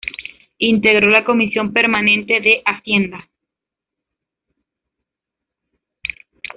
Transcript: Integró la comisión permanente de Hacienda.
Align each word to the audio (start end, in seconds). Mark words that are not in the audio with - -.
Integró 0.57 1.11
la 1.11 1.23
comisión 1.23 1.71
permanente 1.73 2.39
de 2.41 2.63
Hacienda. 2.65 3.29